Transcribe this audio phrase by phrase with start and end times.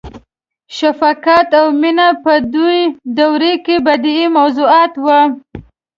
[0.77, 2.81] •شفقت او مینه په بدوي
[3.17, 5.19] دوره کې بدیعي موضوعات وو.